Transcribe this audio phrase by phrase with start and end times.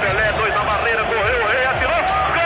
[0.00, 2.02] Pelé, dois na barreira, correu, o rei atirou.
[2.34, 2.44] Gol!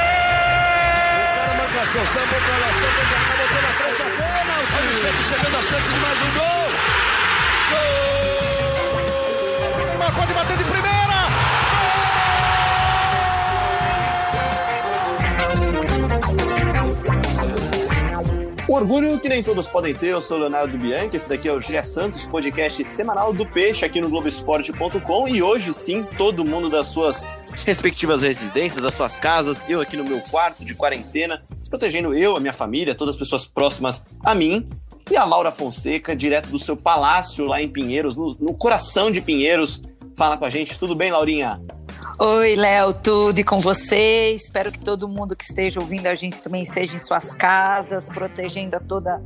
[1.19, 4.77] O cara marcação, sambou pra lá, sambou pra cá, botou na frente a pênalti.
[4.77, 6.71] Olha o Santos chegando a chance de mais um gol.
[7.71, 8.23] Gol!
[9.83, 10.94] O Neymar pode bater de primeira.
[18.69, 21.61] Orgulho que nem todos podem ter, eu sou o Leonardo Bianchi, esse daqui é o
[21.61, 26.89] Gé Santos, podcast semanal do Peixe aqui no Globoesporte.com e hoje sim, todo mundo das
[26.89, 27.25] suas
[27.67, 32.41] respectivas residências, das suas casas, eu aqui no meu quarto de quarentena, protegendo eu, a
[32.41, 34.69] minha família, todas as pessoas próximas a mim
[35.11, 39.21] e a Laura Fonseca, direto do seu palácio lá em Pinheiros, no, no coração de
[39.21, 39.83] Pinheiros,
[40.17, 40.79] fala com a gente.
[40.79, 41.61] Tudo bem, Laurinha?
[42.17, 44.33] Oi, Léo, tudo e com você?
[44.37, 48.77] Espero que todo mundo que esteja ouvindo a gente também esteja em suas casas, protegendo
[48.77, 49.21] a toda,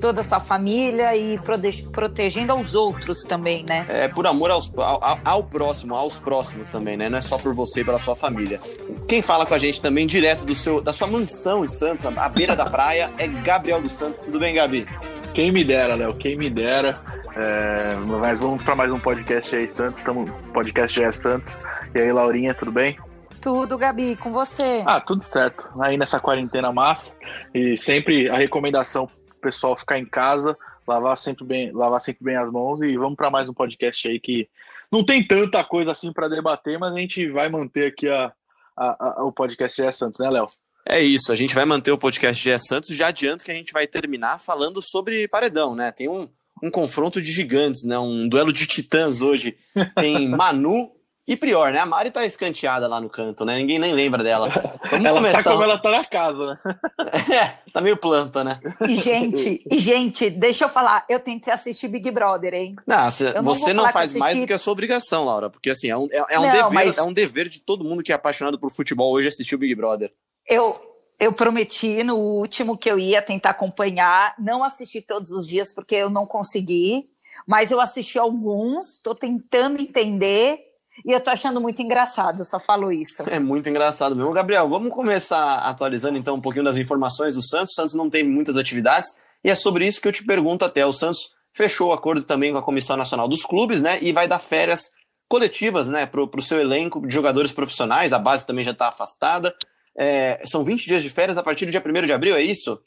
[0.00, 3.86] toda a sua família e prote- protegendo aos outros também, né?
[3.88, 7.08] É por amor aos, ao, ao próximo, aos próximos também, né?
[7.08, 8.60] Não é só por você e pela sua família.
[9.08, 12.28] Quem fala com a gente também, direto do seu, da sua mansão em Santos, à
[12.28, 14.20] beira da praia, é Gabriel dos Santos.
[14.20, 14.86] Tudo bem, Gabi?
[15.32, 17.00] Quem me dera, Léo, quem me dera.
[17.34, 20.00] É, mas vamos para mais um podcast aí, Santos.
[20.00, 21.56] Estamos podcast já é Santos.
[21.96, 22.98] E aí, Laurinha, tudo bem?
[23.40, 24.82] Tudo, Gabi, com você.
[24.86, 25.66] Ah, tudo certo.
[25.80, 27.16] Aí nessa quarentena massa.
[27.54, 30.54] E sempre a recomendação pro pessoal ficar em casa,
[30.86, 34.20] lavar sempre bem, lavar sempre bem as mãos e vamos para mais um podcast aí
[34.20, 34.46] que
[34.92, 38.30] não tem tanta coisa assim para debater, mas a gente vai manter aqui a,
[38.76, 40.46] a- a- o podcast é Santos, né, Léo?
[40.88, 42.90] É isso, a gente vai manter o podcast GE Santos.
[42.94, 45.90] Já adianto que a gente vai terminar falando sobre paredão, né?
[45.90, 46.28] Tem um,
[46.62, 47.98] um confronto de gigantes, né?
[47.98, 49.56] Um duelo de titãs hoje.
[49.96, 50.90] Tem Manu
[51.26, 51.80] e Prior, né?
[51.80, 53.56] A Mari tá escanteada lá no canto, né?
[53.58, 54.48] Ninguém nem lembra dela.
[54.90, 55.42] Vamos Ela começar.
[55.42, 56.58] tá como ela tá na casa, né?
[57.34, 58.60] É, tá meio planta, né?
[58.88, 62.76] E, gente, e, gente, deixa eu falar, eu tentei assistir Big Brother, hein?
[62.86, 65.50] Não, cê- não você não faz mais do que a sua obrigação, Laura.
[65.50, 67.84] Porque assim, é um, é, é um Não, dever, mas- é um dever de todo
[67.84, 70.08] mundo que é apaixonado por futebol hoje assistir o Big Brother.
[70.48, 70.76] Eu,
[71.18, 75.96] eu prometi no último que eu ia tentar acompanhar, não assisti todos os dias porque
[75.96, 77.08] eu não consegui,
[77.46, 80.60] mas eu assisti alguns, estou tentando entender
[81.04, 83.22] e eu tô achando muito engraçado, eu só falo isso.
[83.28, 84.32] É muito engraçado mesmo.
[84.32, 87.72] Gabriel, vamos começar atualizando então um pouquinho das informações do Santos.
[87.72, 89.10] O Santos não tem muitas atividades
[89.44, 90.84] e é sobre isso que eu te pergunto até.
[90.86, 93.98] O Santos fechou o acordo também com a Comissão Nacional dos Clubes, né?
[94.02, 94.90] E vai dar férias
[95.28, 98.12] coletivas, né, pro, pro seu elenco de jogadores profissionais.
[98.12, 99.54] A base também já está afastada.
[99.98, 102.80] É, são 20 dias de férias a partir do dia 1 de abril, é isso?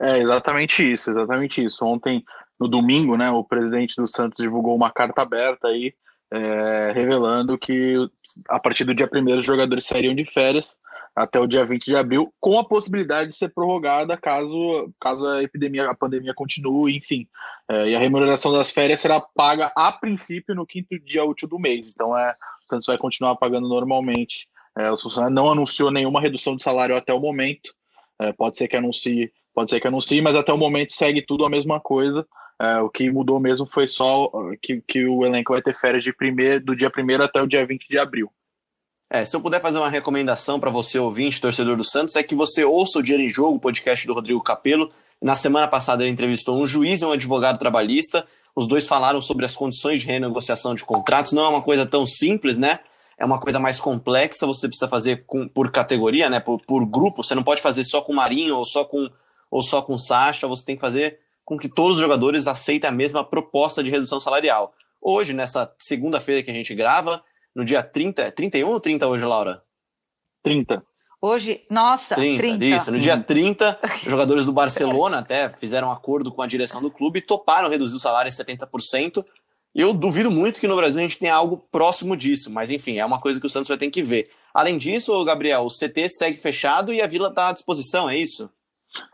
[0.00, 1.84] É exatamente isso, exatamente isso.
[1.84, 2.24] Ontem,
[2.58, 5.94] no domingo, né, o presidente do Santos divulgou uma carta aberta aí,
[6.32, 7.94] é, revelando que
[8.48, 10.76] a partir do dia 1 os jogadores sairiam de férias
[11.16, 15.42] até o dia 20 de abril, com a possibilidade de ser prorrogada caso, caso a
[15.42, 17.26] epidemia, a pandemia continue, enfim.
[17.68, 21.58] É, e a remuneração das férias será paga a princípio no quinto dia útil do
[21.58, 21.88] mês.
[21.88, 24.48] Então é, o Santos vai continuar pagando normalmente.
[24.76, 27.70] É, o funcionário não anunciou nenhuma redução de salário até o momento.
[28.20, 31.44] É, pode ser que anuncie, pode ser que anuncie, mas até o momento segue tudo
[31.44, 32.24] a mesma coisa.
[32.60, 36.02] É, o que mudou mesmo foi só uh, que, que o elenco vai ter férias
[36.02, 38.30] de primeiro, do dia 1 até o dia 20 de abril.
[39.10, 42.34] É, se eu puder fazer uma recomendação para você, ouvinte, torcedor do Santos, é que
[42.34, 44.90] você ouça o Dinheiro em Jogo, o podcast do Rodrigo Capello.
[45.20, 48.26] Na semana passada ele entrevistou um juiz e um advogado trabalhista.
[48.54, 51.32] Os dois falaram sobre as condições de renegociação de contratos.
[51.32, 52.80] Não é uma coisa tão simples, né?
[53.16, 54.46] É uma coisa mais complexa.
[54.46, 56.38] Você precisa fazer com- por categoria, né?
[56.38, 57.24] Por, por grupo.
[57.24, 59.08] Você não pode fazer só com o Marinho ou só com
[59.50, 60.46] ou só com Sacha.
[60.46, 64.20] Você tem que fazer com que todos os jogadores aceitem a mesma proposta de redução
[64.20, 64.74] salarial.
[65.00, 67.24] Hoje, nessa segunda-feira que a gente grava,
[67.56, 69.62] no dia 30, é 31 ou 30 hoje, Laura?
[70.42, 70.84] 30.
[71.22, 72.64] Hoje, nossa, 30, 30.
[72.66, 72.92] isso.
[72.92, 76.90] No dia 30, os jogadores do Barcelona até fizeram um acordo com a direção do
[76.90, 79.24] clube e toparam reduzir o salário em 70%.
[79.74, 83.06] Eu duvido muito que no Brasil a gente tenha algo próximo disso, mas enfim, é
[83.06, 84.28] uma coisa que o Santos vai ter que ver.
[84.52, 88.50] Além disso, Gabriel, o CT segue fechado e a Vila está à disposição, é isso?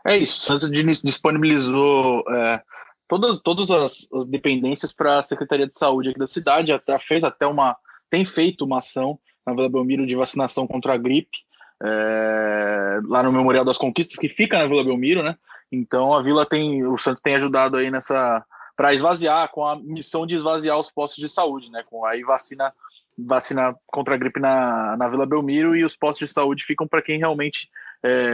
[0.05, 0.37] É isso.
[0.37, 2.61] O Santos dis- disponibilizou é,
[3.07, 6.73] todas, todas as, as dependências para a Secretaria de Saúde aqui da cidade.
[6.73, 7.75] Até, fez até uma.
[8.09, 11.37] tem feito uma ação na Vila Belmiro de vacinação contra a gripe,
[11.83, 15.37] é, lá no Memorial das Conquistas, que fica na Vila Belmiro, né?
[15.71, 16.85] Então a Vila tem.
[16.85, 18.43] O Santos tem ajudado aí nessa.
[18.75, 21.83] para esvaziar, com a missão de esvaziar os postos de saúde, né?
[21.89, 22.73] Com aí vacina.
[23.17, 27.01] Vacina contra a gripe na, na Vila Belmiro e os postos de saúde ficam para
[27.01, 27.69] quem realmente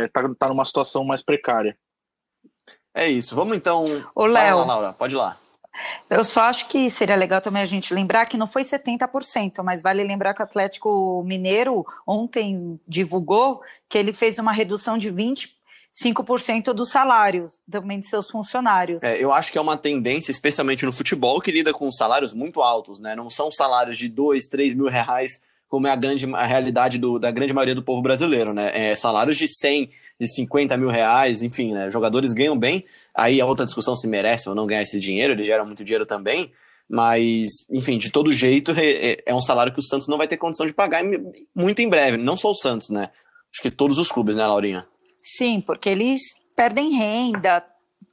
[0.06, 1.78] está tá numa situação mais precária.
[2.94, 3.36] É isso.
[3.36, 3.86] Vamos então.
[4.14, 4.66] Ô, Léo.
[4.66, 5.38] Laura, pode ir lá.
[6.10, 9.82] Eu só acho que seria legal também a gente lembrar que não foi 70%, mas
[9.82, 15.56] vale lembrar que o Atlético Mineiro ontem divulgou que ele fez uma redução de 20,
[16.04, 19.02] 5% dos salários também de seus funcionários.
[19.02, 22.62] É, eu acho que é uma tendência, especialmente no futebol, que lida com salários muito
[22.62, 23.16] altos, né?
[23.16, 25.42] Não são salários de 2, 3 mil reais,
[25.72, 28.90] como é a, grande, a realidade do, da grande maioria do povo brasileiro, né?
[28.92, 29.90] É salários de 100,
[30.20, 31.90] de 50 mil reais, enfim, né?
[31.90, 32.84] Jogadores ganham bem,
[33.16, 36.06] aí a outra discussão se merece ou não ganhar esse dinheiro, eles geram muito dinheiro
[36.06, 36.52] também,
[36.90, 40.36] mas, enfim, de todo jeito, é, é um salário que o Santos não vai ter
[40.36, 41.06] condição de pagar
[41.56, 43.10] muito em breve, não só o Santos, né?
[43.50, 44.86] Acho que todos os clubes, né, Laurinha?
[45.16, 46.22] Sim, porque eles
[46.54, 47.66] perdem renda.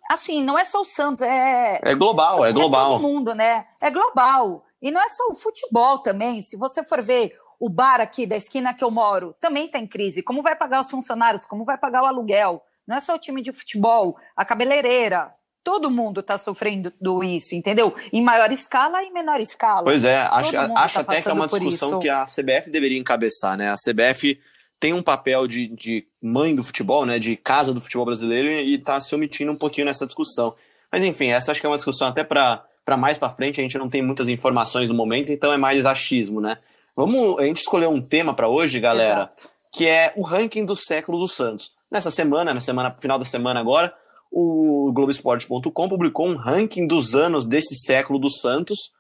[0.09, 1.81] Assim, não é só o Santos, é.
[1.83, 2.93] É global, é global.
[2.93, 3.67] É todo mundo, né?
[3.83, 4.65] É global.
[4.81, 6.41] E não é só o futebol também.
[6.41, 9.87] Se você for ver o bar aqui da esquina que eu moro, também está em
[9.87, 10.23] crise.
[10.23, 11.45] Como vai pagar os funcionários?
[11.45, 12.63] Como vai pagar o aluguel?
[12.87, 15.33] Não é só o time de futebol, a cabeleireira.
[15.65, 17.95] Todo mundo está sofrendo do isso, entendeu?
[18.13, 19.85] Em maior escala e menor escala.
[19.85, 23.57] Pois é, acho, acho tá até que é uma discussão que a CBF deveria encabeçar,
[23.57, 23.71] né?
[23.71, 24.41] A CBF
[24.81, 28.75] tem um papel de, de mãe do futebol, né, de casa do futebol brasileiro e
[28.75, 30.55] está se omitindo um pouquinho nessa discussão.
[30.91, 32.65] Mas enfim, essa acho que é uma discussão até para
[32.97, 36.41] mais para frente, a gente não tem muitas informações no momento, então é mais achismo,
[36.41, 36.59] né?
[36.99, 39.49] Vamos, a gente escolheu um tema para hoje, galera, Exato.
[39.71, 41.73] que é o ranking do século do Santos.
[41.89, 43.97] Nessa semana, na semana final da semana agora,
[44.33, 48.93] o Globoesporte.com publicou um ranking dos anos desse século do Santos.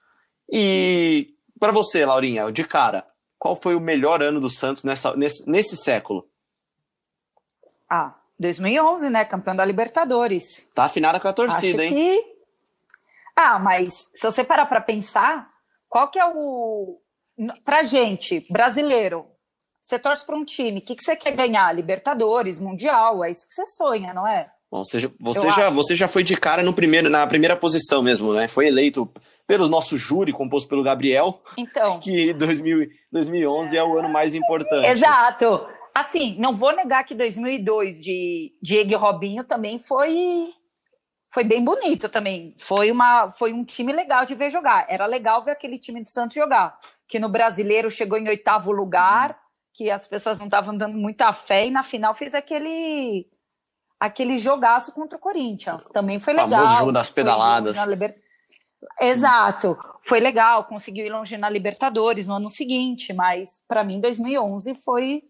[0.48, 3.04] E para você, Laurinha, de cara,
[3.36, 6.24] qual foi o melhor ano do Santos nessa, nesse, nesse século?
[7.90, 9.24] Ah, 2011, né?
[9.24, 10.70] Campeão da Libertadores.
[10.72, 12.22] Tá afinada com a torcida, Acho hein?
[12.22, 12.36] Que...
[13.34, 15.50] Ah, mas se você parar para pensar,
[15.88, 17.00] qual que é o.
[17.64, 19.26] Pra gente, brasileiro,
[19.80, 21.72] você torce para um time, o que, que você quer ganhar?
[21.72, 24.50] Libertadores, Mundial, é isso que você sonha, não é?
[24.70, 28.34] Bom, você, você, já, você já foi de cara no primeiro, na primeira posição mesmo,
[28.34, 28.46] né?
[28.48, 29.10] Foi eleito
[29.46, 34.86] pelo nosso júri, composto pelo Gabriel, então, que 2000, 2011 é o ano mais importante.
[34.86, 35.66] Exato.
[35.94, 40.50] Assim, não vou negar que 2002 de Diego e Robinho também foi
[41.32, 42.54] foi bem bonito também.
[42.58, 44.86] Foi uma foi um time legal de ver jogar.
[44.88, 46.78] Era legal ver aquele time do Santos jogar,
[47.08, 49.38] que no Brasileiro chegou em oitavo lugar,
[49.72, 53.26] que as pessoas não estavam dando muita fé e na final fez aquele
[53.98, 55.86] aquele jogaço contra o Corinthians.
[55.86, 56.62] Também foi legal.
[56.62, 57.76] O famoso jogo das pedaladas.
[57.86, 58.14] Liber...
[59.00, 59.76] Exato.
[60.02, 65.22] Foi legal, conseguiu ir longe na Libertadores no ano seguinte, mas para mim 2011 foi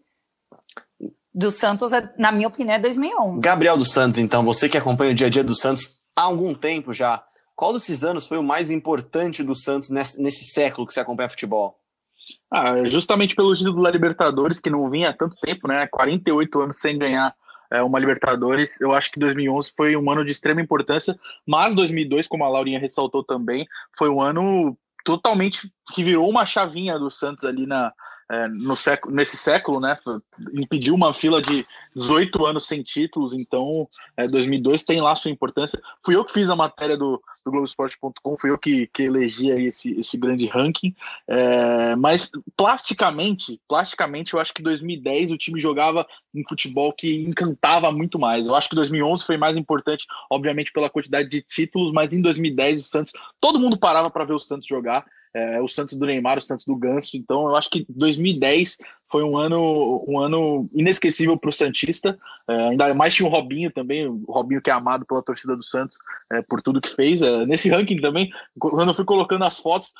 [1.33, 3.41] do Santos, é, na minha opinião, é 2011.
[3.41, 6.53] Gabriel dos Santos, então, você que acompanha o dia a dia do Santos há algum
[6.53, 7.23] tempo já,
[7.59, 11.27] qual desses anos foi o mais importante do Santos nesse, nesse século que você acompanha
[11.27, 11.77] futebol?
[12.49, 15.85] Ah, justamente pelo título da Libertadores, que não vinha há tanto tempo, né?
[15.85, 17.35] 48 anos sem ganhar
[17.69, 18.79] é, uma Libertadores.
[18.79, 22.79] Eu acho que 2011 foi um ano de extrema importância, mas 2002, como a Laurinha
[22.79, 23.67] ressaltou também,
[23.97, 27.91] foi um ano totalmente que virou uma chavinha do Santos ali na,
[28.31, 29.97] é, no século, nesse século, né,
[30.53, 31.65] impediu uma fila de
[31.95, 35.81] 18 anos sem títulos, então é, 2002 tem lá sua importância.
[36.05, 39.99] Fui eu que fiz a matéria do, do Globoesporte.com, fui eu que, que elegi esse,
[39.99, 40.95] esse grande ranking,
[41.27, 47.91] é, mas plasticamente, plasticamente eu acho que 2010 o time jogava um futebol que encantava
[47.91, 48.47] muito mais.
[48.47, 52.81] Eu acho que 2011 foi mais importante, obviamente pela quantidade de títulos, mas em 2010
[52.81, 56.37] o Santos, todo mundo parava para ver o Santos jogar, é, o Santos do Neymar,
[56.37, 57.15] o Santos do Ganso.
[57.15, 58.79] Então, eu acho que 2010
[59.09, 62.17] foi um ano, um ano inesquecível para o Santista.
[62.47, 65.63] É, ainda mais tinha o Robinho também, o Robinho que é amado pela torcida do
[65.63, 65.97] Santos
[66.31, 67.21] é, por tudo que fez.
[67.21, 69.93] É, nesse ranking também, quando eu fui colocando as fotos,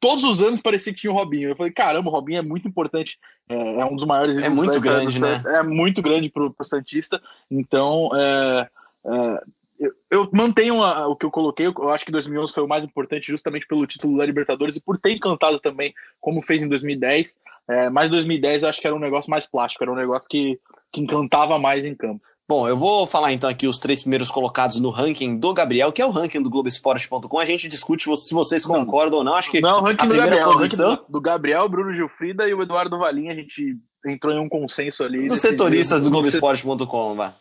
[0.00, 1.50] todos os anos parecia que tinha o Robinho.
[1.50, 4.38] Eu falei, caramba, o Robinho é muito importante, é, é um dos maiores.
[4.38, 5.42] É muito grande, né?
[5.46, 7.20] É muito grande para o Santista.
[7.50, 8.68] Então, é,
[9.06, 9.42] é
[9.82, 11.66] eu, eu mantenho a, o que eu coloquei.
[11.66, 14.96] Eu acho que 2011 foi o mais importante, justamente pelo título da Libertadores e por
[14.96, 17.38] ter encantado também, como fez em 2010.
[17.68, 20.58] É, mas 2010 eu acho que era um negócio mais plástico, era um negócio que,
[20.92, 22.22] que encantava mais em campo.
[22.48, 26.02] Bom, eu vou falar então aqui os três primeiros colocados no ranking do Gabriel, que
[26.02, 27.38] é o ranking do Globoesporte.com.
[27.38, 29.34] A gente discute se vocês concordam ou não.
[29.34, 30.96] Acho que não, o ranking do Gabriel, posição...
[30.96, 35.02] do, do, Gabriel, Bruno Gilfrida e o Eduardo Valim, a gente entrou em um consenso
[35.02, 35.26] ali.
[35.26, 37.32] Dos setoristas do Globoesporte.com, vai.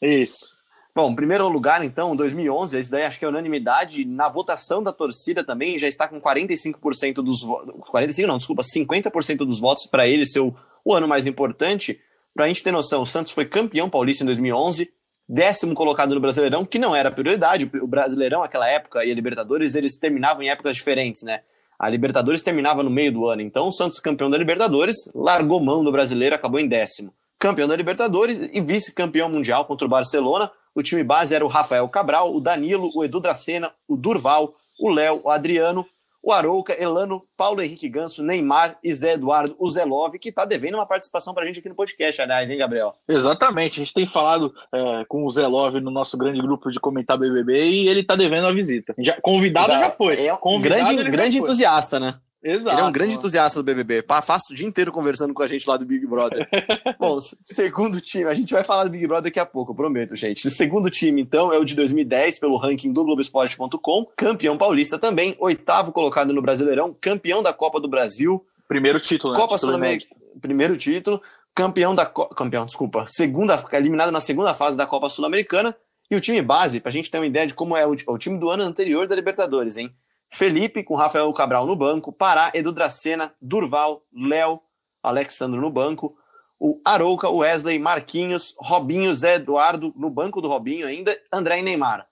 [0.00, 0.61] Isso.
[0.94, 4.04] Bom, primeiro lugar, então, 2011, esse daí acho que é unanimidade.
[4.04, 7.74] Na votação da torcida também já está com 45% dos votos.
[7.90, 11.98] 45% não, desculpa, 50% dos votos para ele ser o, o ano mais importante.
[12.34, 14.92] Para a gente ter noção, o Santos foi campeão paulista em 2011,
[15.26, 17.70] décimo colocado no Brasileirão, que não era prioridade.
[17.80, 21.40] O Brasileirão, naquela época, e a Libertadores, eles terminavam em épocas diferentes, né?
[21.78, 23.40] A Libertadores terminava no meio do ano.
[23.40, 27.14] Então, o Santos, campeão da Libertadores, largou mão do brasileiro, acabou em décimo.
[27.38, 31.88] Campeão da Libertadores e vice-campeão mundial contra o Barcelona o time base era o Rafael
[31.88, 35.86] Cabral, o Danilo, o Edu Dracena, o Durval, o Léo, o Adriano,
[36.22, 40.86] o Arouca, Elano, Paulo Henrique Ganso, Neymar e Zé Eduardo Uzelov, que está devendo uma
[40.86, 42.94] participação para a gente aqui no podcast, aliás, hein, Gabriel?
[43.08, 47.18] Exatamente, a gente tem falado é, com o Zelov no nosso grande grupo de comentar
[47.18, 48.94] BBB e ele está devendo a visita.
[48.98, 50.26] Já, convidado já, já foi.
[50.26, 52.14] É um grande, grande entusiasta, né?
[52.42, 52.76] Exato.
[52.76, 54.02] Ele é um grande entusiasta do BBB.
[54.02, 56.48] Passa o dia inteiro conversando com a gente lá do Big Brother.
[56.98, 60.16] Bom, segundo time, a gente vai falar do Big Brother daqui a pouco, eu prometo,
[60.16, 60.48] gente.
[60.48, 65.36] O segundo time, então, é o de 2010, pelo ranking do Globoesporte.com, campeão paulista também,
[65.38, 68.44] oitavo colocado no Brasileirão, campeão da Copa do Brasil.
[68.66, 69.38] Primeiro título, né?
[69.38, 70.20] Copa Sul-Americana.
[70.40, 71.22] Primeiro título,
[71.54, 72.26] campeão da Co...
[72.28, 75.76] campeão, desculpa, segunda, eliminado na segunda fase da Copa Sul-Americana.
[76.10, 78.38] E o time base, pra gente ter uma ideia de como é o, o time
[78.38, 79.94] do ano anterior da Libertadores, hein?
[80.32, 84.60] Felipe com Rafael Cabral no banco, Pará, Edu Dracena, Durval, Léo,
[85.02, 86.16] Alexandro no banco,
[86.58, 92.06] o Arouca, Wesley, Marquinhos, Robinho, Zé Eduardo no banco do Robinho ainda, André e Neymar.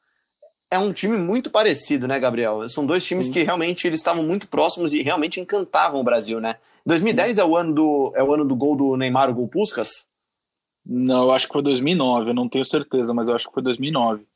[0.71, 2.69] É um time muito parecido, né, Gabriel?
[2.69, 3.33] São dois times Sim.
[3.33, 6.57] que realmente eles estavam muito próximos e realmente encantavam o Brasil, né?
[6.85, 10.09] 2010 é o ano do é o ano do gol do Neymar, o gol Puskas?
[10.85, 13.63] Não, eu acho que foi 2009, eu não tenho certeza, mas eu acho que foi
[13.63, 14.27] 2009.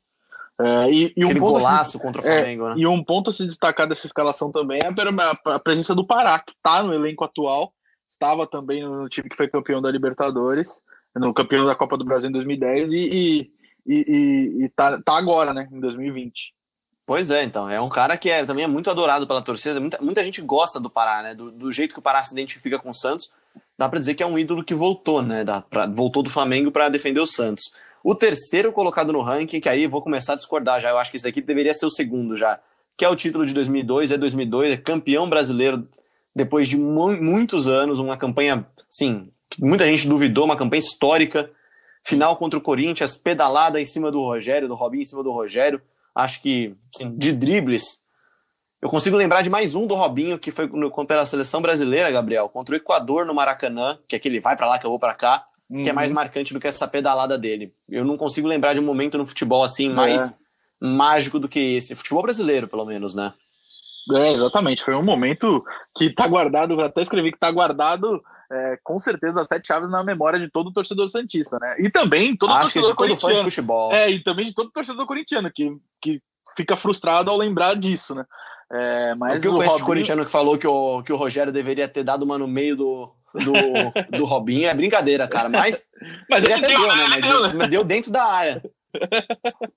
[0.59, 2.75] É, e, e, um golaço se, contra o Flamengo, é, né?
[2.77, 6.39] E um ponto a se destacar dessa escalação também é a, a presença do Pará,
[6.39, 7.73] que está no elenco atual,
[8.09, 10.81] estava também no time que foi campeão da Libertadores,
[11.13, 13.51] no campeão da Copa do Brasil em 2010 e, e,
[13.85, 16.53] e, e tá, tá agora, né, em 2020.
[17.05, 17.69] Pois é, então.
[17.69, 19.79] É um cara que é, também é muito adorado pela torcida.
[19.79, 21.35] Muita, muita gente gosta do Pará, né?
[21.35, 23.31] Do, do jeito que o Pará se identifica com o Santos.
[23.77, 25.45] Dá para dizer que é um ídolo que voltou, né?
[25.69, 27.71] Pra, voltou do Flamengo para defender o Santos.
[28.07, 31.17] O terceiro colocado no ranking, que aí vou começar a discordar já, eu acho que
[31.17, 32.59] isso aqui deveria ser o segundo já,
[32.95, 35.89] que é o título de 2002, é 2002, é campeão brasileiro
[36.35, 41.49] depois de mu muitos anos, uma campanha, sim, muita gente duvidou, uma campanha histórica,
[42.03, 45.81] final contra o Corinthians, pedalada em cima do Rogério, do Robinho em cima do Rogério,
[46.13, 48.05] acho que, sim, de dribles.
[48.83, 52.49] Eu consigo lembrar de mais um do Robinho, que foi no, pela seleção brasileira, Gabriel,
[52.49, 55.15] contra o Equador no Maracanã, que é aquele vai para lá que eu vou para
[55.15, 55.83] cá, uhum.
[55.83, 56.15] que é mais uhum.
[56.15, 57.73] marcante do que essa pedalada dele.
[57.89, 60.33] Eu não consigo lembrar de um momento no futebol assim mais é.
[60.79, 61.95] mágico do que esse.
[61.95, 63.33] Futebol brasileiro, pelo menos, né?
[64.13, 64.83] É, exatamente.
[64.83, 65.63] Foi um momento
[65.97, 70.03] que tá guardado, até escrevi que tá guardado é, com certeza as sete chaves na
[70.03, 71.75] memória de todo torcedor santista, né?
[71.79, 73.91] E também todo Acho torcedor de todo fã de futebol.
[73.91, 76.21] É, e também de todo torcedor corintiano que, que
[76.55, 78.25] fica frustrado ao lembrar disso, né?
[78.71, 79.85] É, mas o que eu conheço Robinho...
[79.85, 83.11] corintiano que falou que o, que o Rogério deveria ter dado uma no meio do,
[83.43, 85.49] do, do Robinho é brincadeira, cara.
[85.49, 85.83] Mas,
[86.29, 87.05] mas ele até deu, né?
[87.09, 88.63] Mas deu, deu dentro da área.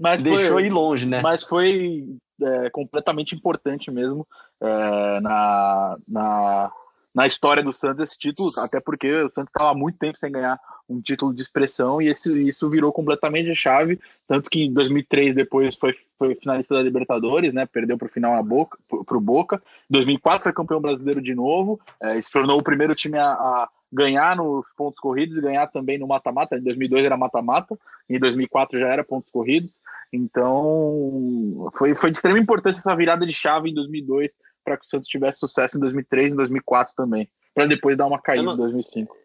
[0.00, 1.20] Mas Deixou foi, ir longe, né?
[1.22, 2.04] Mas foi
[2.42, 4.26] é, completamente importante mesmo
[4.60, 6.72] é, na, na,
[7.14, 10.32] na história do Santos esse título, até porque o Santos estava há muito tempo sem
[10.32, 14.72] ganhar um título de expressão e esse, isso virou completamente a chave, tanto que em
[14.72, 19.16] 2003 depois foi, foi finalista da Libertadores, né, perdeu para o final a Boca, para
[19.16, 23.32] o Boca, 2004 foi campeão brasileiro de novo, é, se tornou o primeiro time a,
[23.32, 28.18] a, ganhar nos pontos corridos e ganhar também no mata-mata, em 2002 era mata-mata, em
[28.18, 29.72] 2004 já era pontos corridos,
[30.12, 34.88] então foi, foi de extrema importância essa virada de chave em 2002 para que o
[34.88, 38.54] Santos tivesse sucesso em 2003 e 2004 também, para depois dar uma caída não...
[38.54, 39.23] em 2005.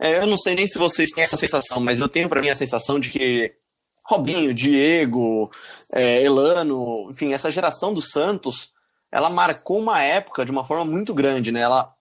[0.00, 2.48] É, eu não sei nem se vocês têm essa sensação, mas eu tenho para mim
[2.48, 3.52] a sensação de que
[4.06, 5.50] Robinho, Diego,
[5.92, 8.72] é, Elano, enfim, essa geração do Santos,
[9.10, 11.60] ela marcou uma época de uma forma muito grande, né?
[11.60, 11.92] Ela,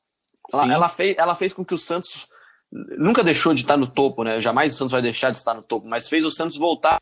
[0.53, 2.27] ela, ela, fez, ela fez com que o Santos
[2.71, 4.39] nunca deixou de estar no topo, né?
[4.39, 6.97] Jamais o Santos vai deixar de estar no topo, mas fez o Santos voltar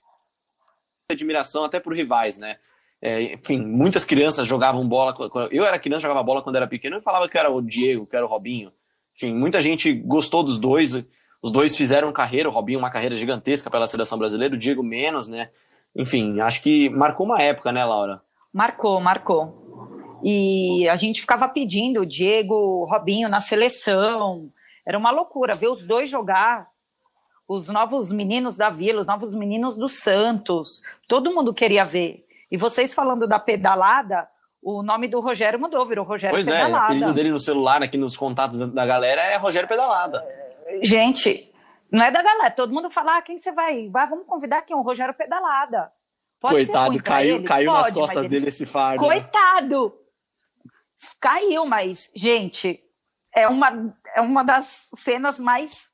[1.11, 2.57] admiração até por rivais, né?
[3.01, 5.13] É, enfim, muitas crianças jogavam bola.
[5.51, 8.15] Eu era criança, jogava bola quando era pequeno e falava que era o Diego, que
[8.15, 8.71] era o Robinho.
[9.15, 10.93] Enfim, muita gente gostou dos dois.
[11.41, 15.27] Os dois fizeram carreira, o Robinho uma carreira gigantesca pela seleção brasileira, o Diego menos,
[15.27, 15.49] né?
[15.95, 18.21] Enfim, acho que marcou uma época, né, Laura?
[18.51, 20.19] Marcou, marcou.
[20.23, 24.51] E a gente ficava pedindo o Diego, Robinho na seleção.
[24.85, 26.67] Era uma loucura ver os dois jogar.
[27.47, 30.81] Os novos meninos da Vila, os novos meninos do Santos.
[31.07, 32.25] Todo mundo queria ver.
[32.51, 34.27] E vocês falando da pedalada,
[34.65, 36.71] o nome do Rogério mudou, virou Rogério pois Pedalada.
[36.71, 40.25] Pois é, o apelido dele no celular, aqui nos contatos da galera, é Rogério Pedalada.
[40.81, 41.53] Gente,
[41.91, 43.87] não é da galera, todo mundo fala, ah, quem você vai?
[43.89, 44.07] vai?
[44.07, 44.75] Vamos convidar quem?
[44.75, 45.91] O Rogério Pedalada.
[46.39, 49.03] Pode Coitado, caiu, caiu Pode, nas costas dele esse fardo.
[49.03, 49.07] Né?
[49.07, 49.93] Coitado!
[50.65, 50.71] Né?
[51.19, 52.83] Caiu, mas, gente,
[53.35, 55.91] é uma, é uma das cenas mais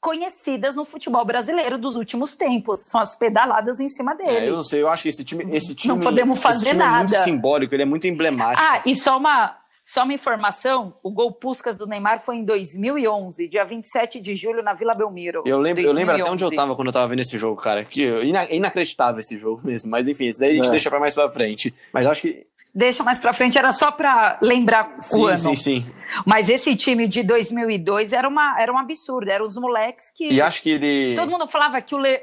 [0.00, 2.84] conhecidas no futebol brasileiro dos últimos tempos.
[2.84, 4.30] São as pedaladas em cima dele.
[4.30, 6.78] É, eu não sei, eu acho que esse time, esse time, não podemos fazer time
[6.78, 6.96] nada.
[6.96, 8.66] é muito simbólico, ele é muito emblemático.
[8.66, 9.56] Ah, e só uma
[9.88, 14.62] só uma informação, o gol Puscas do Neymar foi em 2011, dia 27 de julho,
[14.62, 15.42] na Vila Belmiro.
[15.46, 17.82] Eu lembro, eu lembro até onde eu tava quando eu tava vendo esse jogo, cara.
[17.82, 19.90] Que ina, inacreditável esse jogo mesmo.
[19.90, 20.70] Mas enfim, esse daí a gente é.
[20.72, 21.74] deixa pra mais pra frente.
[21.90, 25.38] Mas acho que deixa mais para frente, era só para lembrar sim, o ano.
[25.38, 25.86] Sim, sim,
[26.24, 30.28] Mas esse time de 2002 era, uma, era um absurdo, eram os moleques que...
[30.28, 31.14] E acho que ele...
[31.14, 32.20] Todo mundo falava que o, Le...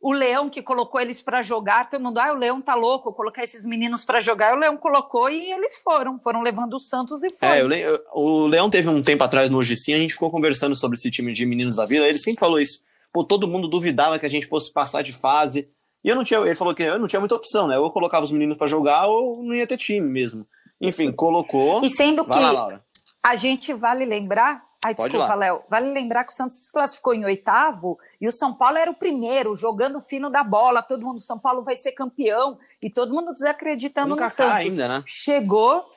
[0.00, 3.44] o Leão que colocou eles para jogar, todo mundo, ah, o Leão tá louco, colocar
[3.44, 7.30] esses meninos para jogar, o Leão colocou e eles foram, foram levando o Santos e
[7.30, 7.48] foi.
[7.48, 7.84] É, o, Le...
[8.12, 11.10] o Leão teve um tempo atrás no Hoje Sim, a gente ficou conversando sobre esse
[11.10, 14.30] time de meninos da Vila, ele sempre falou isso, pô, todo mundo duvidava que a
[14.30, 15.68] gente fosse passar de fase,
[16.06, 17.76] e eu não tinha, ele falou que eu não tinha muita opção, né?
[17.76, 20.46] Ou eu colocava os meninos para jogar ou não ia ter time mesmo.
[20.80, 21.82] Enfim, colocou.
[21.82, 22.80] E sendo que lá,
[23.20, 24.64] a gente vale lembrar.
[24.84, 25.34] Ai, desculpa.
[25.34, 25.64] Léo.
[25.68, 28.94] Vale lembrar que o Santos se classificou em oitavo e o São Paulo era o
[28.94, 30.80] primeiro, jogando fino da bola.
[30.80, 32.56] Todo mundo, São Paulo vai ser campeão.
[32.80, 34.40] E todo mundo desacreditando no Santos.
[34.52, 35.02] ainda, né?
[35.04, 35.90] Chegou,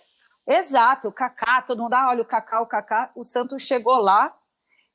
[0.48, 3.12] exato, o Kaká, todo mundo, ah, olha o Kaká, o Kaká.
[3.16, 4.34] O Santos chegou lá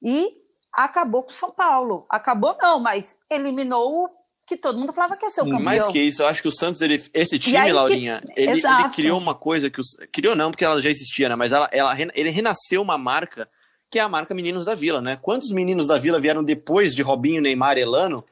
[0.02, 0.38] e
[0.72, 2.04] acabou com o São Paulo.
[2.10, 5.62] Acabou não, mas eliminou o que todo mundo falava que ser o campeão.
[5.62, 8.58] Mais que isso, eu acho que o Santos, ele, esse time, que- Laurinha, ele, ele
[8.58, 8.94] Exato.
[8.94, 9.80] criou uma coisa que.
[9.80, 11.34] Os, criou não, porque ela já existia, né?
[11.36, 13.48] Mas ela, ela, ele renasceu uma marca
[13.90, 15.16] que é a marca Meninos da Vila, né?
[15.20, 18.24] Quantos meninos da Vila vieram depois de Robinho, Neymar, Elano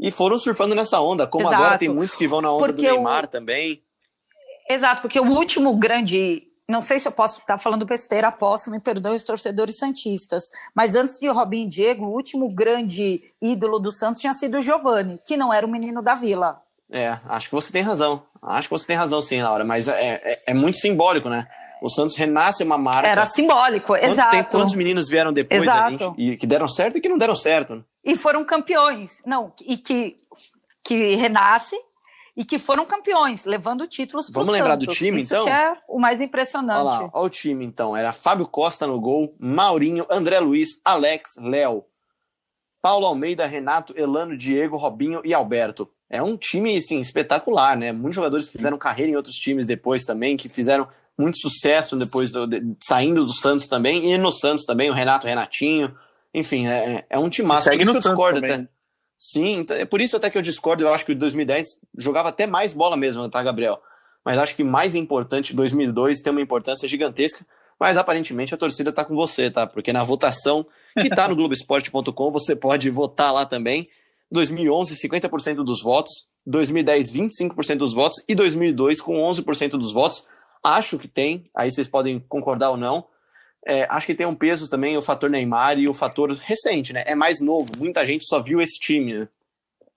[0.00, 1.26] e foram surfando nessa onda?
[1.26, 1.62] Como Exato.
[1.62, 3.82] agora tem muitos que vão na onda Porque do o- Neymar também.
[4.68, 6.44] Exato, porque o último grande.
[6.72, 10.44] Não sei se eu posso estar falando besteira, posso, me perdoem os torcedores santistas.
[10.74, 14.60] Mas antes de Robinho e Diego, o último grande ídolo do Santos tinha sido o
[14.62, 16.62] Giovani, que não era o menino da vila.
[16.90, 18.22] É, acho que você tem razão.
[18.40, 19.64] Acho que você tem razão, sim, Laura.
[19.64, 21.46] Mas é, é, é muito simbólico, né?
[21.82, 23.08] O Santos renasce uma marca.
[23.08, 24.30] Era simbólico, Quanto exato.
[24.30, 26.14] tem- quantos meninos vieram depois Exato.
[26.16, 27.84] ali, e que deram certo e que não deram certo?
[28.02, 29.20] E foram campeões.
[29.26, 30.16] Não, e que,
[30.82, 31.76] que renasce
[32.36, 35.44] e que foram campeões, levando títulos para Vamos lembrar do time, Isso então?
[35.44, 36.82] que é o mais Olha impressionante.
[36.84, 37.96] lá, olha o time então.
[37.96, 41.84] Era Fábio Costa no gol, Maurinho, André Luiz, Alex, Léo,
[42.80, 45.88] Paulo Almeida, Renato, Elano, Diego, Robinho e Alberto.
[46.10, 47.92] É um time, assim, espetacular, né?
[47.92, 52.32] Muitos jogadores que fizeram carreira em outros times depois também, que fizeram muito sucesso depois,
[52.32, 55.94] do- de- saindo do Santos também, e no Santos também, o Renato, o Renatinho.
[56.34, 57.64] Enfim, é, é um time massa.
[57.64, 58.68] Segue Por isso no que eu discordo também, até.
[59.24, 60.82] Sim, então, é por isso até que eu discordo.
[60.82, 63.80] Eu acho que o 2010 jogava até mais bola mesmo, tá, Gabriel?
[64.24, 67.46] Mas acho que mais importante, 2002 tem uma importância gigantesca.
[67.78, 69.64] Mas aparentemente a torcida tá com você, tá?
[69.64, 70.66] Porque na votação
[71.00, 73.86] que tá no Globoesporte.com você pode votar lá também.
[74.32, 76.26] 2011, 50% dos votos.
[76.44, 78.20] 2010, 25% dos votos.
[78.26, 80.26] E 2002, com 11% dos votos.
[80.64, 83.06] Acho que tem, aí vocês podem concordar ou não.
[83.64, 87.04] É, acho que tem um peso também o fator Neymar e o fator recente, né?
[87.06, 87.70] É mais novo.
[87.78, 89.28] Muita gente só viu esse time, né?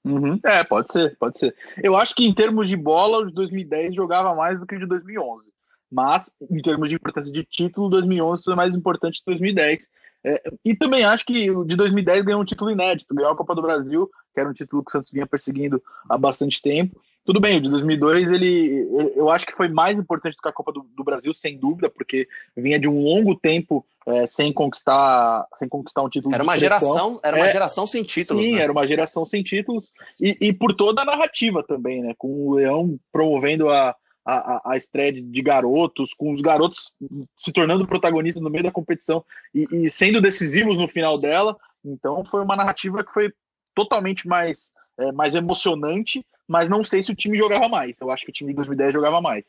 [0.03, 0.39] Uhum.
[0.45, 1.55] É, pode ser, pode ser.
[1.81, 4.79] Eu acho que em termos de bola, o de 2010 jogava mais do que o
[4.79, 5.51] de 2011.
[5.91, 9.87] Mas, em termos de importância de título, 2011 foi mais importante que 2010.
[10.25, 13.53] É, e também acho que o de 2010 ganhou um título inédito, ganhou a Copa
[13.53, 16.99] do Brasil, que era um título que o Santos vinha perseguindo há bastante tempo.
[17.23, 20.53] Tudo bem, o de 2002 ele, eu acho que foi mais importante do que a
[20.53, 25.45] Copa do, do Brasil, sem dúvida, porque vinha de um longo tempo é, sem conquistar,
[25.57, 26.33] sem conquistar um título.
[26.33, 28.61] Era uma geração, era uma É, geração sem títulos, Sim, né?
[28.61, 29.87] era uma geração sem títulos
[30.19, 32.13] e, e por toda a narrativa também, né?
[32.17, 36.91] Com o Leão promovendo a, a, a estreia de, garotos, com os garotos
[37.35, 41.55] se tornando protagonistas no meio da competição e, e sendo decisivos no final dela.
[41.83, 43.31] Então foi uma narrativa que foi
[43.75, 48.01] totalmente mais, é, mais emocionante, mas não sei se o time jogava mais.
[48.01, 49.45] Eu acho que o time de 2010 jogava mais.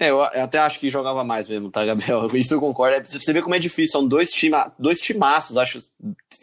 [0.00, 2.28] É, eu, até acho que jogava mais mesmo, tá, Gabriel?
[2.36, 2.96] Isso eu concordo.
[2.96, 5.80] É, Você vê como é difícil, são dois, tima, dois timaços, acho.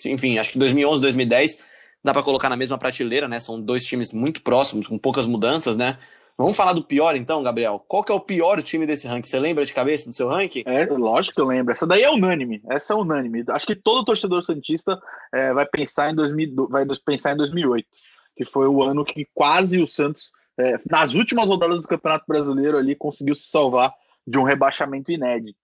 [0.06, 1.60] Enfim, acho que 2011, 2010
[2.04, 3.39] dá pra colocar na mesma prateleira, né?
[3.39, 5.97] São dois times muito próximos, com poucas mudanças, né?
[6.37, 7.83] Vamos falar do pior então, Gabriel?
[7.87, 9.27] Qual que é o pior time desse ranking?
[9.27, 10.63] Você lembra de cabeça do seu ranking?
[10.65, 11.71] É, lógico que eu lembro.
[11.71, 12.61] Essa daí é unânime.
[12.69, 13.45] Essa é unânime.
[13.47, 15.01] Acho que todo torcedor santista
[15.33, 17.87] é, vai pensar em 2000, vai pensar em 2008,
[18.35, 22.77] que foi o ano que quase o Santos, é, nas últimas rodadas do Campeonato Brasileiro
[22.77, 23.93] ali, conseguiu se salvar
[24.27, 25.59] de um rebaixamento inédito.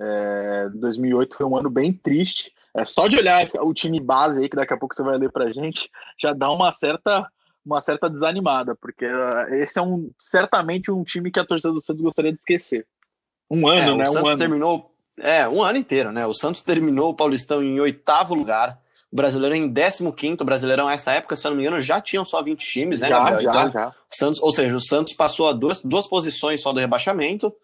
[0.00, 2.50] É, 2008 foi um ano bem triste.
[2.74, 5.30] É, só de olhar o time base aí, que daqui a pouco você vai ler
[5.30, 7.30] pra gente, já dá uma certa
[7.64, 11.80] uma certa desanimada, porque uh, esse é um certamente um time que a torcida do
[11.80, 12.86] Santos gostaria de esquecer.
[13.50, 14.04] Um ano, é, né?
[14.04, 14.38] O Santos um ano.
[14.38, 14.90] terminou.
[15.18, 16.26] É, um ano inteiro, né?
[16.26, 18.78] O Santos terminou o Paulistão em oitavo lugar,
[19.12, 22.24] o Brasileirão em 15 o Brasileirão nessa época, se eu não me engano, já tinham
[22.24, 23.42] só 20 times, né, já, Gabriel?
[23.42, 23.94] já, então, já.
[24.10, 27.54] Santos, ou seja, o Santos passou a duas, duas posições só do rebaixamento,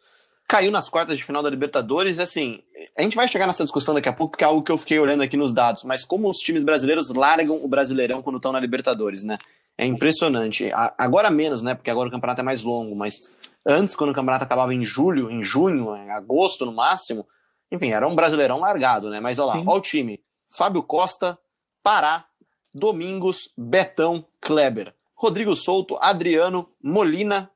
[0.47, 2.21] caiu nas quartas de final da Libertadores.
[2.21, 2.61] Assim,
[2.97, 5.01] a gente vai chegar nessa discussão daqui a pouco, porque é algo que eu fiquei
[5.01, 8.61] olhando aqui nos dados, mas como os times brasileiros largam o Brasileirão quando estão na
[8.61, 9.37] Libertadores, né?
[9.81, 10.71] É impressionante.
[10.99, 11.75] Agora menos, né?
[11.75, 15.31] Porque agora o campeonato é mais longo, mas antes, quando o campeonato acabava em julho,
[15.31, 17.27] em junho, em agosto no máximo,
[17.73, 19.21] enfim, era um brasileirão largado, né?
[19.21, 19.65] Mas olha lá, Sim.
[19.67, 20.21] olha o time:
[20.55, 21.39] Fábio Costa,
[21.83, 22.27] Pará,
[22.75, 27.51] Domingos, Betão, Kleber, Rodrigo Souto, Adriano, Molina,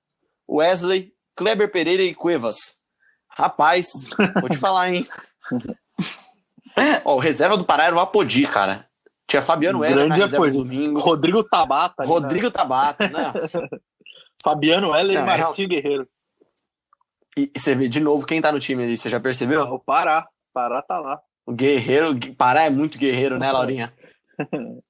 [0.49, 2.77] Wesley, Kleber Pereira e Cuevas.
[3.29, 3.87] Rapaz,
[4.41, 5.07] vou te falar, hein?
[7.05, 8.89] Ó, o reserva do Pará era o Apodi, cara.
[9.27, 11.05] Tinha Fabiano Heller na reserva do Domingos.
[11.05, 12.03] Rodrigo Tabata.
[12.03, 12.15] ali, né?
[12.15, 13.33] Rodrigo Tabata, né?
[14.43, 16.09] Fabiano Heller Não, e Marcinho Guerreiro.
[17.37, 19.63] E e você vê de novo quem tá no time ali, você já percebeu?
[19.63, 20.29] O Pará.
[20.53, 21.21] Pará tá lá.
[21.45, 23.93] O Guerreiro, Pará é muito guerreiro, né, Laurinha?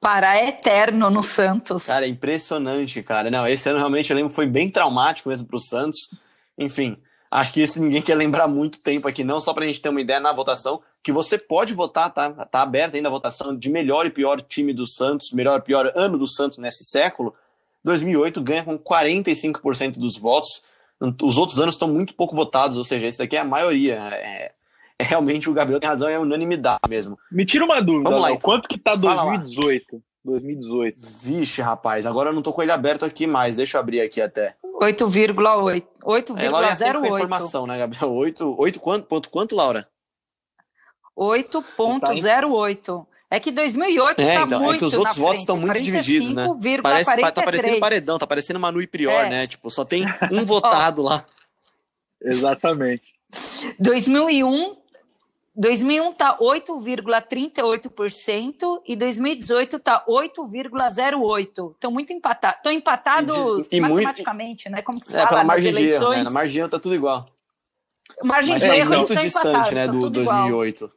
[0.00, 1.86] Pará é eterno no Santos.
[1.86, 3.30] Cara, é impressionante, cara.
[3.30, 6.10] Não, esse ano realmente eu lembro que foi bem traumático mesmo pro Santos.
[6.58, 6.98] Enfim,
[7.34, 10.00] acho que esse ninguém quer lembrar muito tempo aqui, não, só pra gente ter uma
[10.00, 12.30] ideia na votação, que você pode votar, tá?
[12.30, 15.92] Tá aberta ainda a votação de melhor e pior time do Santos, melhor e pior
[15.96, 17.34] ano do Santos nesse século.
[17.82, 20.62] 2008 ganha com 45% dos votos.
[21.20, 23.94] Os outros anos estão muito pouco votados, ou seja, esse aqui é a maioria.
[24.12, 24.52] É,
[24.96, 27.18] é realmente o Gabriel tem razão, é unanimidade mesmo.
[27.32, 28.42] Me tira uma dúvida, Vamos lá, então.
[28.42, 29.36] Quanto que tá Fala lá.
[29.38, 30.00] 2018?
[30.24, 30.96] 2018.
[31.22, 34.20] Vixe, rapaz, agora eu não tô com ele aberto aqui mais, deixa eu abrir aqui
[34.20, 34.56] até.
[34.64, 36.36] 8,8.
[36.38, 37.16] É, Laura é sempre com 8,08.
[37.16, 38.12] informação, né, Gabriel?
[38.12, 39.86] 8, 8 quanto, ponto quanto, Laura?
[41.16, 43.06] 8,08.
[43.30, 45.82] É que 2008 É, tá então, muito é que os outros votos frente, estão muito
[45.82, 46.46] divididos, né?
[46.46, 46.82] 45,43.
[46.82, 49.28] Parece, tá parecendo paredão, tá parecendo Manu e Prior, É.
[49.30, 49.46] né?
[49.46, 51.24] Tipo, só tem um votado lá.
[52.22, 53.02] Exatamente.
[53.80, 54.76] 2001,
[55.56, 61.70] 2001 tá 8,38% e 2018 tá 8,08.
[61.72, 62.56] Estão muito empatados.
[62.58, 64.82] Estão empatados E diz- e muito- matematicamente, né?
[64.82, 66.18] Como que se É, fala pela nas margem de erro, eleições?
[66.18, 66.24] né?
[66.24, 67.26] Na margem de erro tá tudo igual.
[68.22, 70.42] Margem Mas de é erro, eles muito distante, né, tá do tudo igual.
[70.42, 70.92] 2008.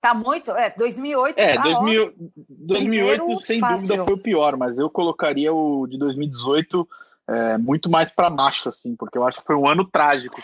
[0.00, 2.14] Tá muito, é, 2008 É, tá 2000,
[2.48, 3.86] 2008 Primeiro, sem fácil.
[3.88, 6.88] dúvida foi o pior, mas eu colocaria o de 2018
[7.26, 10.40] é, muito mais pra baixo, assim, porque eu acho que foi um ano trágico.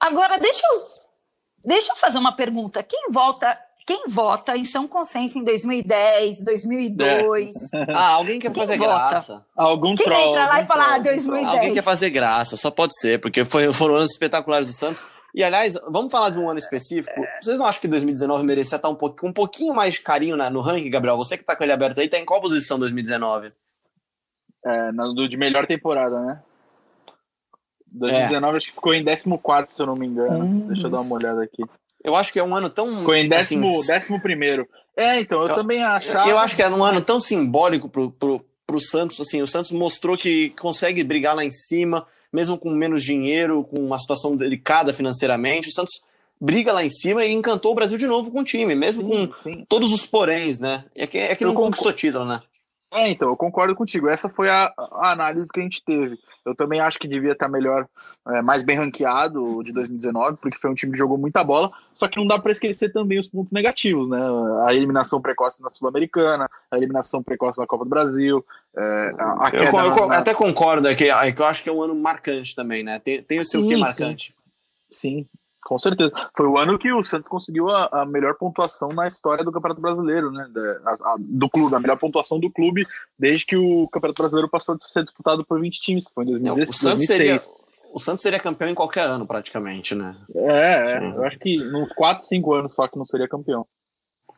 [0.00, 0.84] Agora, deixa eu,
[1.66, 2.82] deixa eu fazer uma pergunta.
[2.82, 7.54] Quem vota, quem vota em São Consenso em 2010, 2002?
[7.88, 8.90] Ah, alguém quer Quem fazer vota?
[9.08, 9.44] graça.
[9.56, 11.14] Algum Quem troll, entra lá algum e fala, troll, ah, algum troll.
[11.24, 11.54] 2010.
[11.54, 15.04] Alguém quer fazer graça, só pode ser, porque foi, foram anos espetaculares do Santos.
[15.34, 17.20] E, aliás, vamos falar de um ano específico.
[17.42, 20.34] Vocês não acham que 2019 merecia estar um, pouquinho- com um pouquinho mais de carinho
[20.34, 21.16] na- no ranking, Gabriel?
[21.18, 23.50] Você que tá com ele aberto aí, tá em qual posição 2019?
[24.64, 26.42] É, na- do, de melhor temporada, né?
[27.98, 30.44] 2019 acho que ficou em 14, se eu não me engano.
[30.44, 31.62] Hum, Deixa eu dar uma olhada aqui.
[32.04, 32.98] Eu acho que é um ano tão.
[33.00, 34.68] Ficou em assim, décimo, décimo primeiro.
[34.96, 36.28] É, então, eu, Eu- também achava.
[36.28, 39.70] Eu acho que é um ano tão simbólico pro, pro, pro Santos, assim, o Santos
[39.72, 44.92] mostrou que consegue brigar lá em cima, mesmo com menos dinheiro, com uma situação delicada
[44.94, 46.00] financeiramente, o Santos
[46.40, 49.26] briga lá em cima e encantou o Brasil de novo com o time, mesmo Sim,
[49.26, 49.64] com sim.
[49.68, 50.84] todos os poréns, né?
[50.94, 51.76] É que, é que Eu não concordo.
[51.76, 52.40] conquistou título, né?
[52.96, 54.08] É, então, eu concordo contigo.
[54.08, 56.18] Essa foi a, a análise que a gente teve.
[56.46, 57.86] Eu também acho que devia estar melhor,
[58.28, 61.70] é, mais bem ranqueado o de 2019, porque foi um time que jogou muita bola,
[61.94, 64.18] só que não dá para esquecer também os pontos negativos, né?
[64.66, 68.42] A eliminação precoce na Sul-Americana, a eliminação precoce na Copa do Brasil,
[68.74, 71.68] é, a, a Eu, co- eu na- até concordo, que, é que eu acho que
[71.68, 72.98] é um ano marcante também, né?
[72.98, 73.80] Tem, tem o seu Sim, sim.
[73.80, 74.34] marcante.
[74.92, 75.26] Sim,
[75.66, 76.12] com certeza.
[76.36, 79.80] Foi o ano que o Santos conseguiu a, a melhor pontuação na história do Campeonato
[79.80, 80.48] Brasileiro, né?
[80.52, 82.86] Da- a- a- do clube, a melhor pontuação do clube
[83.18, 86.04] desde que o Campeonato Brasileiro passou a ser disputado por 20 times.
[86.14, 86.70] Foi em Não, 2016.
[86.70, 87.42] o, Santos 2006.
[87.42, 87.42] seria,
[87.92, 90.14] o Santos seria campeão em qualquer ano, praticamente, né?
[90.34, 93.66] É, é, eu acho que nos 4, 5 anos só que não seria campeão.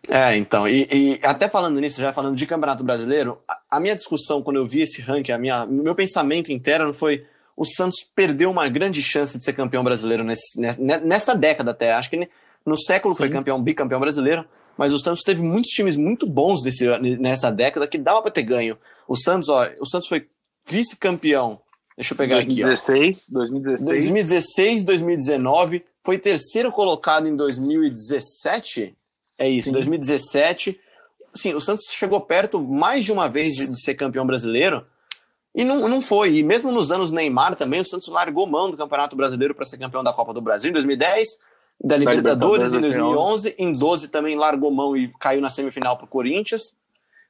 [0.09, 3.95] É, então, e, e até falando nisso, já falando de Campeonato Brasileiro, a, a minha
[3.97, 7.27] discussão quando eu vi esse ranking, a minha, meu pensamento interno foi
[7.59, 11.93] o Santos perdeu uma grande chance de ser campeão brasileiro nesse, nessa, década até.
[11.93, 12.29] Acho que
[12.65, 13.33] no século foi Sim.
[13.35, 14.45] campeão, bicampeão brasileiro,
[14.77, 16.87] mas o Santos teve muitos times muito bons desse,
[17.19, 18.79] nessa década que dava para ter ganho.
[19.09, 20.29] O Santos, ó, o Santos foi
[20.69, 21.61] vice-campeão.
[21.97, 22.67] Deixa eu pegar aqui, ó.
[22.67, 23.89] 2016, 2016.
[23.89, 28.95] 2016, 2019, foi terceiro colocado em 2017.
[29.37, 29.73] É isso, Sim.
[29.73, 30.79] 2017.
[31.35, 34.87] Sim, o Santos chegou perto mais de uma vez de, de ser campeão brasileiro
[35.59, 36.37] e não, não foi.
[36.37, 39.77] E mesmo nos anos Neymar também, o Santos largou mão do Campeonato Brasileiro para ser
[39.77, 41.31] campeão da Copa do Brasil em 2010,
[41.83, 46.05] da Libertadores em Libertadores, 2011, em 12 também largou mão e caiu na semifinal para
[46.05, 46.77] o Corinthians.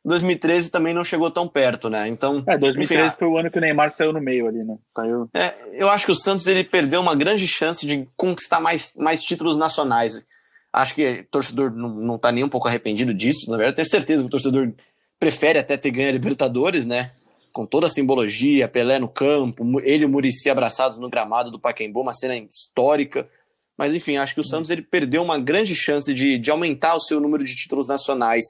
[0.04, 2.06] 2013 também não chegou tão perto, né?
[2.06, 4.76] Então, É, 2013 enfim, foi o ano que o Neymar saiu no meio ali, né?
[4.94, 5.30] Saiu.
[5.32, 9.24] é, eu acho que o Santos ele perdeu uma grande chance de conquistar mais, mais
[9.24, 10.22] títulos nacionais.
[10.70, 13.50] Acho que o torcedor não, não tá nem um pouco arrependido disso.
[13.50, 14.70] Na verdade, eu tenho certeza que o torcedor
[15.18, 17.12] prefere até ter ganho a Libertadores, né?
[17.58, 21.58] Com toda a simbologia, Pelé no campo, ele e o Murici abraçados no gramado do
[21.58, 23.28] Pacaembu, uma cena histórica.
[23.76, 27.00] Mas enfim, acho que o Santos ele perdeu uma grande chance de, de aumentar o
[27.00, 28.44] seu número de títulos nacionais.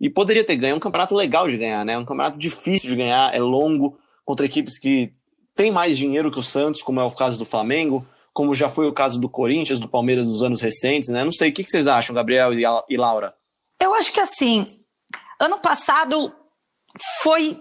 [0.00, 0.72] E poderia ter ganho.
[0.72, 1.92] É um campeonato legal de ganhar, né?
[1.92, 5.12] É um campeonato difícil de ganhar, é longo, contra equipes que
[5.54, 8.88] têm mais dinheiro que o Santos, como é o caso do Flamengo, como já foi
[8.88, 11.22] o caso do Corinthians, do Palmeiras nos anos recentes, né?
[11.22, 13.34] Não sei, o que vocês acham, Gabriel e Laura?
[13.78, 14.66] Eu acho que assim,
[15.38, 16.32] ano passado
[17.22, 17.60] foi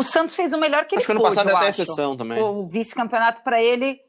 [0.00, 1.04] o Santos fez o melhor que ele pôde.
[1.04, 2.42] Acho que ano passado é até exceção também.
[2.42, 4.00] O vice-campeonato para ele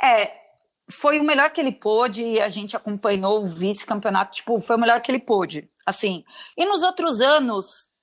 [0.00, 0.44] é
[0.88, 4.78] foi o melhor que ele pôde e a gente acompanhou o vice-campeonato, tipo, foi o
[4.78, 6.24] melhor que ele pôde, assim.
[6.56, 7.94] E nos outros anos,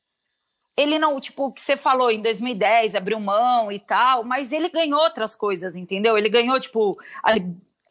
[0.75, 4.67] ele não, tipo, o que você falou em 2010, abriu mão e tal, mas ele
[4.67, 6.17] ganhou outras coisas, entendeu?
[6.17, 7.33] Ele ganhou, tipo, a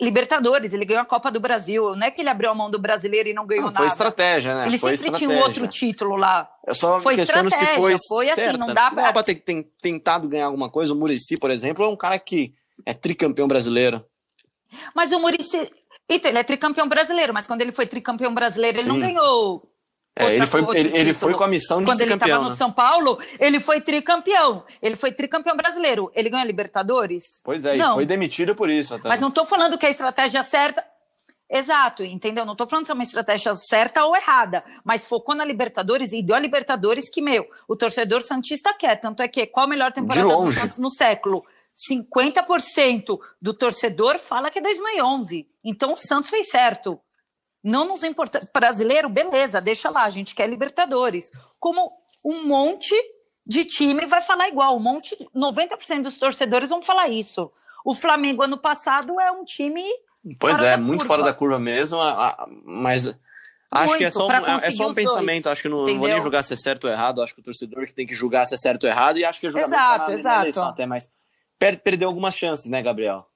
[0.00, 1.94] Libertadores, ele ganhou a Copa do Brasil.
[1.94, 3.84] Não é que ele abriu a mão do brasileiro e não ganhou não, foi nada.
[3.84, 4.66] Foi estratégia, né?
[4.66, 5.28] Ele foi sempre estratégia.
[5.28, 6.48] tinha um outro título lá.
[6.66, 8.58] Eu só foi questiono se foi, foi assim, certa.
[8.58, 9.06] não dá pra...
[9.06, 9.44] Não dá ter
[9.82, 10.94] tentado ganhar alguma coisa.
[10.94, 12.54] O Murici, por exemplo, é um cara que
[12.86, 14.04] é tricampeão brasileiro.
[14.94, 15.70] Mas o Murici...
[16.08, 18.88] Então, ele é tricampeão brasileiro, mas quando ele foi tricampeão brasileiro, ele Sim.
[18.88, 19.69] não ganhou
[20.20, 22.50] é, ele, foi, ele, ele, foi com a missão de Quando ser ele estava no
[22.50, 22.54] né?
[22.54, 24.64] São Paulo, ele foi tricampeão.
[24.82, 26.10] Ele foi tricampeão brasileiro.
[26.14, 27.42] Ele ganhou a Libertadores?
[27.44, 27.92] Pois é, não.
[27.92, 28.94] e foi demitido por isso.
[28.94, 29.08] Até.
[29.08, 30.84] Mas não estou falando que a estratégia certa.
[31.52, 32.44] Exato, entendeu?
[32.44, 36.22] Não estou falando se é uma estratégia certa ou errada, mas focou na Libertadores e
[36.22, 38.96] deu a Libertadores que, meu, o torcedor Santista quer.
[38.96, 41.44] Tanto é que qual a melhor temporada do Santos no século?
[41.76, 45.48] 50% do torcedor fala que é 2011.
[45.64, 47.00] Então o Santos fez certo.
[47.62, 48.40] Não nos importa.
[48.52, 51.30] Brasileiro, beleza, deixa lá, a gente quer Libertadores.
[51.58, 51.90] Como
[52.24, 52.94] um monte
[53.46, 57.50] de time vai falar igual, um monte, 90% dos torcedores vão falar isso.
[57.84, 59.82] O Flamengo ano passado é um time.
[60.38, 61.98] Pois é, muito fora da curva mesmo,
[62.64, 63.06] mas
[63.72, 65.44] acho muito, que é só um, é só um pensamento.
[65.44, 67.22] Dois, acho que não, não, vou nem julgar se é certo ou errado.
[67.22, 69.40] Acho que o torcedor que tem que julgar se é certo ou errado, e acho
[69.40, 70.36] que é julgamento exato, na, exato.
[70.36, 71.08] na eleição até, mas
[71.58, 73.26] per perdeu algumas chances, né, Gabriel?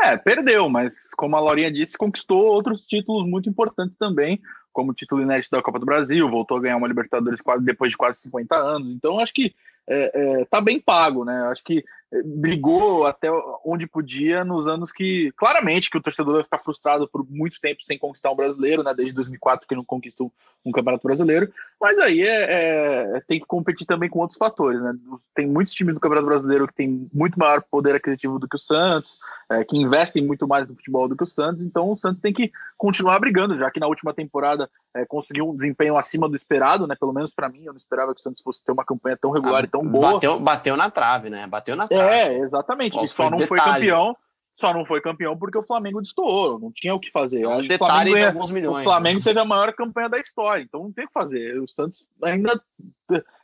[0.00, 4.40] É, perdeu, mas como a Laurinha disse, conquistou outros títulos muito importantes também,
[4.72, 7.96] como o título inédito da Copa do Brasil, voltou a ganhar uma Libertadores depois de
[7.96, 8.94] quase 50 anos.
[8.94, 9.54] Então, acho que
[9.88, 11.48] é, é, tá bem pago, né?
[11.50, 11.84] Acho que
[12.24, 13.28] brigou até
[13.64, 17.82] onde podia nos anos que, claramente, que o torcedor vai ficar frustrado por muito tempo
[17.84, 18.94] sem conquistar um brasileiro, né?
[18.94, 20.32] Desde 2004 que não conquistou
[20.64, 21.52] um campeonato brasileiro.
[21.80, 24.94] Mas aí é, é, tem que competir também com outros fatores, né?
[25.34, 28.58] Tem muitos times do Campeonato Brasileiro que tem muito maior poder aquisitivo do que o
[28.58, 29.18] Santos,
[29.50, 31.62] é, que investem muito mais no futebol do que o Santos.
[31.62, 35.56] Então o Santos tem que continuar brigando, já que na última temporada é, conseguiu um
[35.56, 36.96] desempenho acima do esperado, né?
[36.98, 39.30] Pelo menos para mim, eu não esperava que o Santos fosse ter uma campanha tão
[39.30, 40.12] regular ah, e tão boa.
[40.12, 41.46] Bateu, bateu na trave, né?
[41.46, 41.95] Bateu na trave.
[42.00, 42.96] É, exatamente.
[42.98, 43.48] e só não detalhe.
[43.48, 44.16] foi campeão.
[44.58, 47.42] Só não foi campeão porque o Flamengo destoou, não tinha o que fazer.
[47.42, 48.80] É um detalhe de alguns milhões.
[48.80, 49.24] O Flamengo né?
[49.24, 51.60] teve a maior campanha da história, então não tem o que fazer.
[51.60, 52.58] O Santos ainda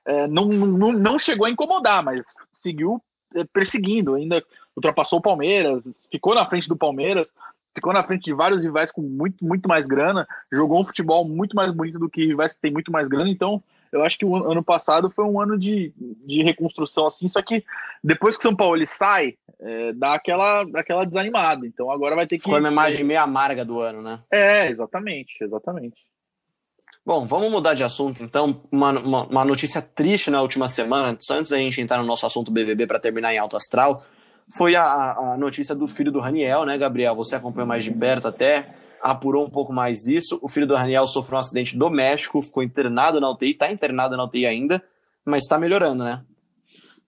[0.07, 2.23] é, não, não, não chegou a incomodar, mas
[2.55, 2.99] seguiu
[3.35, 4.43] é, perseguindo, ainda
[4.75, 7.31] ultrapassou o Palmeiras, ficou na frente do Palmeiras,
[7.75, 11.55] ficou na frente de vários rivais com muito, muito mais grana, jogou um futebol muito
[11.55, 14.51] mais bonito do que rivais que tem muito mais grana, então eu acho que o
[14.51, 15.93] ano passado foi um ano de,
[16.25, 17.63] de reconstrução assim, só que
[18.03, 21.67] depois que o São Paulo ele sai, é, dá aquela, aquela desanimada.
[21.67, 22.45] Então agora vai ter que.
[22.45, 24.19] Foi uma imagem meio amarga do ano, né?
[24.31, 25.97] É, exatamente, exatamente.
[27.05, 28.63] Bom, vamos mudar de assunto então.
[28.71, 32.51] Uma, uma, uma notícia triste na última semana, antes da gente entrar no nosso assunto
[32.51, 34.05] BBB para terminar em alto astral,
[34.57, 37.15] foi a, a notícia do filho do Raniel, né, Gabriel?
[37.17, 40.39] Você acompanhou mais de perto até apurou um pouco mais isso.
[40.41, 44.25] O filho do Raniel sofreu um acidente doméstico, ficou internado na UTI, está internado na
[44.25, 44.83] UTI ainda,
[45.25, 46.25] mas está melhorando, né?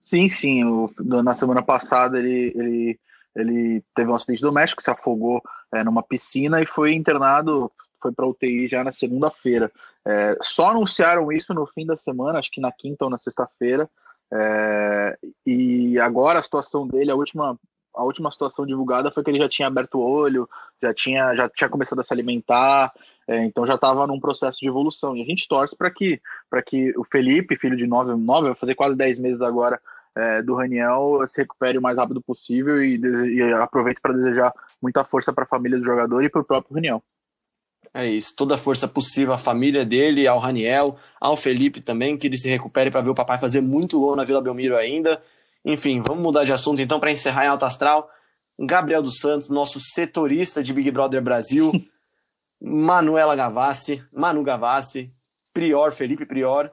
[0.03, 0.63] Sim, sim.
[0.65, 2.99] O, na semana passada ele, ele,
[3.35, 5.41] ele teve um acidente doméstico, se afogou
[5.73, 9.71] é, numa piscina e foi internado, foi para UTI já na segunda-feira.
[10.05, 13.89] É, só anunciaram isso no fim da semana, acho que na quinta ou na sexta-feira.
[14.31, 17.57] É, e agora a situação dele, a última
[17.95, 20.47] a última situação divulgada foi que ele já tinha aberto o olho,
[20.81, 22.91] já tinha, já tinha começado a se alimentar,
[23.27, 25.15] é, então já estava num processo de evolução.
[25.15, 26.21] E a gente torce para que,
[26.65, 29.79] que o Felipe, filho de 9, 9, vai fazer quase 10 meses agora
[30.15, 35.03] é, do Raniel, se recupere o mais rápido possível e, e aproveite para desejar muita
[35.03, 37.03] força para a família do jogador e para o próprio Raniel.
[37.93, 42.27] É isso, toda a força possível à família dele, ao Raniel, ao Felipe também, que
[42.27, 45.21] ele se recupere para ver o papai fazer muito gol na Vila Belmiro ainda.
[45.65, 48.07] Enfim, vamos mudar de assunto então para encerrar em alto astral.
[48.59, 51.71] Gabriel dos Santos, nosso setorista de Big Brother Brasil,
[52.61, 55.11] Manuela Gavassi, Manu Gavassi,
[55.51, 56.71] Prior, Felipe Prior.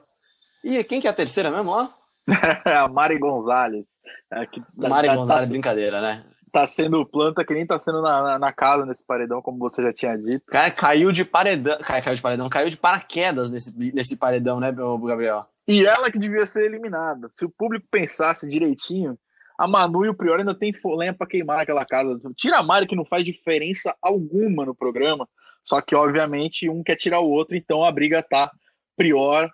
[0.63, 1.93] E quem que é a terceira mesmo lá?
[2.65, 3.85] a Mari Gonzalez.
[4.31, 6.23] É, que, Mari tá, Gonzalez, tá, brincadeira, né?
[6.51, 9.81] Tá sendo planta que nem tá sendo na, na, na, casa nesse paredão, como você
[9.81, 10.45] já tinha dito.
[10.45, 11.79] Cara, caiu de paredão.
[11.79, 15.47] Caiu de paredão, caiu de paraquedas nesse, nesse paredão, né, Gabriel?
[15.67, 17.27] E ela que devia ser eliminada.
[17.31, 19.17] Se o público pensasse direitinho,
[19.57, 22.19] a Manu e o Prior ainda tem lenha para queimar naquela casa.
[22.35, 25.27] Tira a Mari, que não faz diferença alguma no programa.
[25.63, 28.51] Só que, obviamente, um quer tirar o outro, então a briga tá
[28.97, 29.49] Prior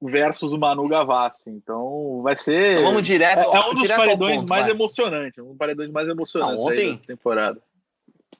[0.00, 1.50] versus o Manu Gavassi.
[1.50, 2.72] Então vai ser.
[2.72, 3.50] Então vamos direto.
[3.52, 4.70] É, é um dos paredões ponto, mais vai.
[4.70, 5.44] emocionantes.
[5.44, 7.60] Um dos paredões mais emocionantes não, ontem, da temporada.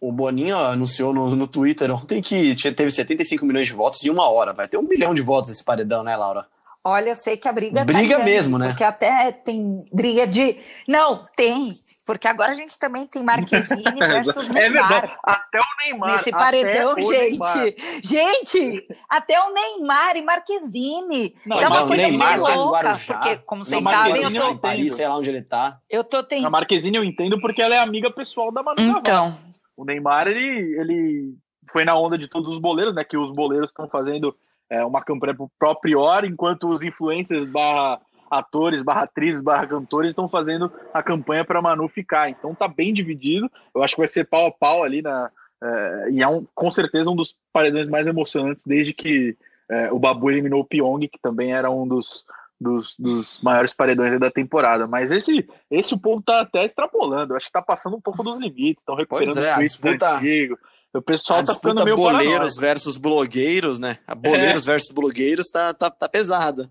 [0.01, 4.29] O Boninho anunciou no, no Twitter ontem que teve 75 milhões de votos em uma
[4.29, 4.53] hora.
[4.53, 6.47] Vai ter um bilhão de votos esse paredão, né, Laura?
[6.89, 8.69] Olha, eu sei que a briga Briga tá grande, mesmo, né?
[8.69, 10.57] Porque até tem briga de.
[10.87, 11.75] Não, tem.
[12.07, 14.89] Porque agora a gente também tem Marquezine versus É Neymar.
[14.89, 15.17] verdade.
[15.25, 16.13] Até o Neymar.
[16.13, 17.11] Nesse paredão, gente.
[17.11, 17.75] Neymar.
[18.05, 21.35] Gente, até o Neymar e Marquezine.
[21.45, 22.79] Não, tá mas uma coisa Neymar muito tá louca.
[22.79, 23.15] Guarujá.
[23.15, 25.43] Porque, como vocês Não, sabem, eu Marquezine tô, eu em Paris, sei lá onde ele
[25.43, 25.81] tá.
[25.91, 26.51] eu tô A tentando.
[26.53, 28.81] Marquezine eu entendo porque ela é amiga pessoal da Manu.
[28.81, 29.37] Então,
[29.77, 31.35] O Neymar, ele, ele
[31.73, 33.03] foi na onda de todos os boleiros, né?
[33.03, 34.33] Que os boleiros estão fazendo
[34.71, 38.01] é, uma campanha pro próprio Prior, enquanto os influencers barra
[38.31, 42.29] atores, barra atrizes, barra cantores estão fazendo a campanha para Manu ficar.
[42.29, 43.51] Então tá bem dividido.
[43.75, 45.31] Eu acho que vai ser pau a pau ali na.
[45.63, 49.37] é, e é um, com certeza um dos paredões mais emocionantes desde que
[49.71, 52.25] é, o Babu eliminou o Pyong, que também era um dos,
[52.61, 54.87] dos, dos maiores paredões da temporada.
[54.87, 57.33] Mas esse, esse o povo tá até extrapolando.
[57.33, 60.17] Eu acho que tá passando um pouco dos limites, estão recuperando Pois é, tweets disputa-
[60.17, 60.59] antigos.
[60.95, 62.61] O pessoal a tá ficando disputa meio boleiros paranoico.
[62.61, 63.99] versus blogueiros, né?
[64.07, 66.71] A boleiros versus blogueiros tá, tá, tá pesada.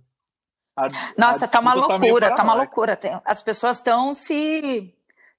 [0.75, 2.63] A- nossa, a tá uma meio loucura, tá uma paranoica.
[2.63, 3.21] loucura.
[3.25, 4.91] As pessoas estão se.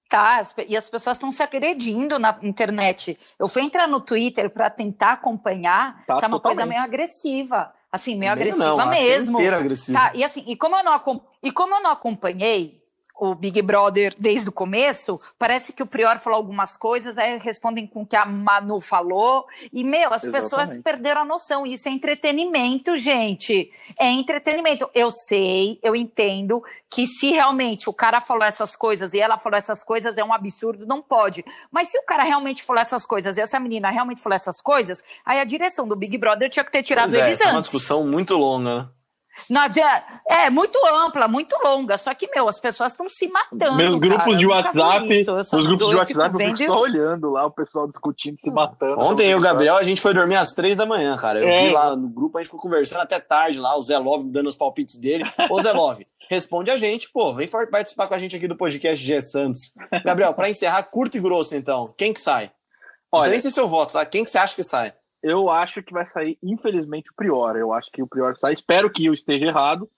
[0.08, 3.18] Tá, e as pessoas estão se agredindo na internet.
[3.40, 6.68] Eu fui entrar no Twitter para tentar acompanhar, Tá, tá, uma coisa totalmente.
[6.76, 7.74] meio agressiva.
[7.90, 9.36] Assim, meio Meio agressiva não, acho que é mesmo.
[9.38, 9.98] inteiro agressivo.
[9.98, 12.80] Tá, e assim, e como eu não, e como eu não acompanhei
[13.18, 17.86] o Big Brother desde o começo, parece que o Prior falou algumas coisas, aí respondem
[17.86, 20.82] com o que a Manu falou, e, meu, as pessoas Exatamente.
[20.82, 24.88] perderam a noção, isso é entretenimento, gente, é entretenimento.
[24.94, 29.58] Eu sei, eu entendo que se realmente o cara falou essas coisas e ela falou
[29.58, 31.44] essas coisas, é um absurdo, não pode.
[31.70, 35.02] Mas se o cara realmente falou essas coisas e essa menina realmente falou essas coisas,
[35.24, 37.52] aí a direção do Big Brother tinha que ter tirado Pois é, eles essa é
[37.52, 37.70] uma antes.
[37.70, 38.88] discussão muito longa, né?
[39.50, 40.04] Não adianta.
[40.28, 41.96] É muito ampla, muito longa.
[41.98, 43.76] Só que, meu, as pessoas estão se matando.
[43.76, 44.36] Meus grupos cara.
[44.36, 45.26] de WhatsApp, meus
[45.66, 48.98] grupos de WhatsApp, eu vendo- fico só olhando lá, o pessoal discutindo, se matando.
[49.00, 51.40] Ontem eu e o Gabriel, a gente foi dormir às três da manhã, cara.
[51.40, 51.66] Eu É.
[51.66, 54.48] vi lá no grupo, a gente ficou conversando até tarde lá, o Zé Love dando
[54.48, 55.24] os palpites dele.
[55.50, 59.04] Ô, Zé Love, responde a gente, pô, vem participar com a gente aqui do podcast
[59.04, 59.72] G Santos.
[60.04, 62.50] Gabriel, pra encerrar, curto e grosso, então, quem que sai?
[63.12, 64.04] Não sei Olha, nem se é seu voto, tá?
[64.04, 64.92] Quem que você acha que sai?
[65.30, 67.56] Eu acho que vai sair, infelizmente, o Prior.
[67.56, 68.52] Eu acho que o Prior sai.
[68.52, 69.88] Espero que eu esteja errado.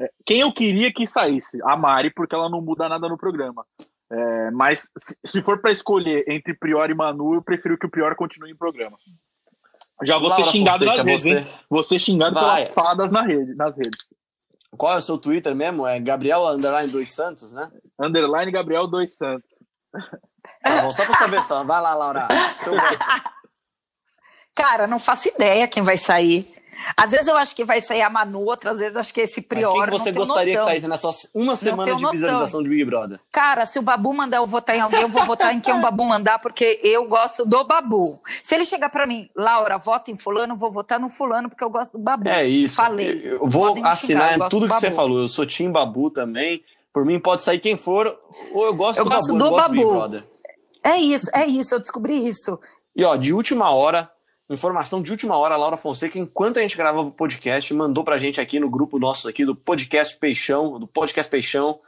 [0.00, 1.58] É, Quem eu queria que saísse?
[1.64, 3.64] A Mari, porque ela não muda nada no programa.
[4.10, 7.90] É, mas se, se for para escolher entre Prior e Manu, eu prefiro que o
[7.90, 8.96] Prior continue em programa.
[10.04, 11.46] Já vou ser xingado Fonseca, nas redes, você- hein?
[11.68, 12.44] Vou ser xingado Vai.
[12.62, 14.06] pelas fadas na rede, nas redes.
[14.76, 15.86] Qual é o seu Twitter mesmo?
[15.86, 17.70] É Gabriel Underline dos Santos, né?
[17.98, 19.48] Underline Gabriel Dois Santos.
[20.62, 21.64] Tá bom, só pra saber só.
[21.64, 22.28] Vai lá, Laura.
[22.62, 22.98] Seu voto.
[24.58, 26.46] Cara, não faço ideia quem vai sair.
[26.96, 29.40] Às vezes eu acho que vai sair a Manu, outras vezes eu acho que esse
[29.40, 29.72] Mas Prior.
[29.72, 30.66] quem que você gostaria noção.
[30.66, 33.18] que saísse nessa uma semana de visualização de Big Brother?
[33.32, 35.80] Cara, se o Babu mandar eu votar em alguém, eu vou votar em quem o
[35.80, 38.20] Babu mandar, porque eu gosto do Babu.
[38.44, 41.70] Se ele chegar pra mim, Laura, vota em fulano, vou votar no fulano, porque eu
[41.70, 42.28] gosto do Babu.
[42.28, 42.76] É isso.
[42.76, 43.22] Falei.
[43.24, 44.96] Eu vou Podem assinar xingar, tudo do que você Babu.
[44.96, 45.18] falou.
[45.18, 46.62] Eu sou Tim Babu também.
[46.92, 48.16] Por mim, pode sair quem for.
[48.52, 49.94] Ou eu gosto Eu do gosto Babu, do eu gosto do Big Babu.
[49.96, 50.24] Brother.
[50.84, 52.58] É isso, é isso, eu descobri isso.
[52.94, 54.08] E ó, de última hora,
[54.54, 58.18] informação de última hora, a Laura Fonseca, enquanto a gente gravava o podcast, mandou pra
[58.18, 61.80] gente aqui no grupo nosso aqui do Podcast Peixão, do Podcast Peixão,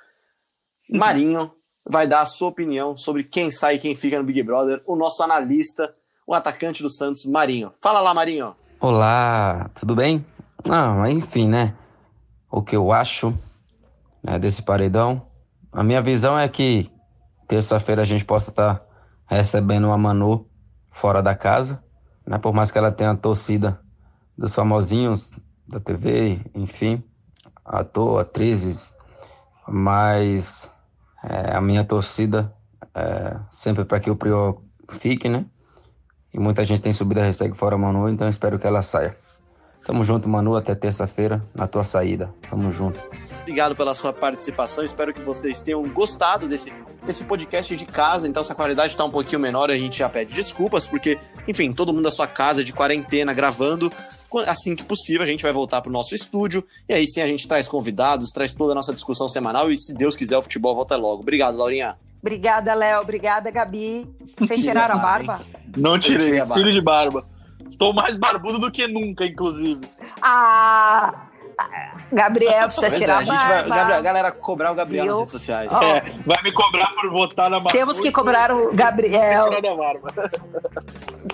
[0.89, 1.53] Marinho
[1.89, 4.97] vai dar a sua opinião sobre quem sai e quem fica no Big Brother, o
[4.97, 5.95] nosso analista,
[6.27, 7.73] o atacante do Santos, Marinho.
[7.81, 8.55] Fala lá, Marinho.
[8.81, 10.25] Olá, tudo bem?
[10.69, 11.75] Ah, enfim, né?
[12.51, 13.37] O que eu acho
[14.23, 15.27] né, desse paredão.
[15.73, 16.91] A minha visão é que
[17.49, 18.83] terça-feira a gente possa estar
[19.27, 20.49] recebendo uma Manu
[20.91, 21.83] fora da casa,
[22.31, 22.39] né?
[22.39, 23.81] Por mais que ela tenha a torcida
[24.39, 25.33] dos famosinhos
[25.67, 27.03] da TV, enfim,
[27.65, 28.95] ator, atrizes,
[29.67, 30.71] mas
[31.25, 32.55] é, a minha torcida
[32.95, 35.45] é sempre para que o Prior fique, né?
[36.33, 39.17] E muita gente tem subido a hashtag fora Manu, então espero que ela saia.
[39.85, 42.33] Tamo junto, Manu, até terça-feira na tua saída.
[42.49, 43.01] Tamo junto.
[43.43, 44.85] Obrigado pela sua participação.
[44.85, 46.73] Espero que vocês tenham gostado desse,
[47.05, 48.29] desse podcast de casa.
[48.29, 51.19] Então, se a qualidade está um pouquinho menor, a gente já pede desculpas, porque,
[51.51, 53.93] enfim, todo mundo da sua casa de quarentena gravando.
[54.47, 56.65] Assim que possível, a gente vai voltar para o nosso estúdio.
[56.89, 59.71] E aí sim a gente traz convidados, traz toda a nossa discussão semanal.
[59.71, 61.23] E se Deus quiser, o futebol volta logo.
[61.23, 61.97] Obrigado, Laurinha.
[62.23, 63.01] Obrigada, Léo.
[63.01, 64.07] Obrigada, Gabi.
[64.39, 65.41] Vocês tiraram a barba?
[65.77, 66.55] Não tirei, tirei a barba.
[66.55, 67.27] cílio de barba.
[67.69, 69.81] Estou mais barbudo do que nunca, inclusive.
[70.21, 71.30] Ah!
[72.13, 73.75] Gabriel precisa Pois é, tirar a a gente vai, barba.
[73.77, 75.13] Gabriel, a galera cobrar o Gabriel Viu?
[75.13, 75.73] nas redes sociais.
[75.73, 77.71] Ó, É, vai me cobrar por votar na barba.
[77.71, 80.09] Temos que cobrar o Gabriel Tirar da barba.